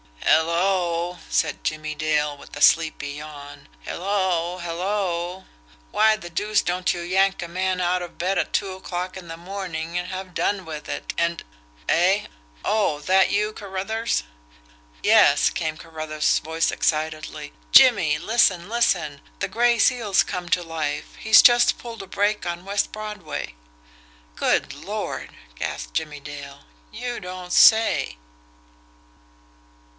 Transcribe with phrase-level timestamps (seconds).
[0.23, 3.67] "Hello!" said Jimmie Dale, with a sleepy yawn.
[3.81, 4.57] "Hello!
[4.57, 5.45] Hello!
[5.91, 9.27] Why the deuce don't you yank a man out of bed at two o'clock in
[9.27, 11.43] the morning and have done with it, and
[11.87, 12.25] eh?
[12.65, 14.23] Oh, that you, Carruthers?"
[15.03, 17.53] "Yes," came Carruthers' voice excitedly.
[17.71, 19.21] "Jimmie, listen listen!
[19.39, 21.13] The Gray Seal's come to life!
[21.19, 23.53] He's just pulled a break on West Broadway!"
[24.35, 26.61] "Good Lord!" gasped Jimmie Dale.
[26.91, 28.17] "You don't say!"